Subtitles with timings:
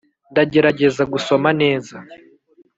[0.31, 1.95] ndagerageza gusoma neza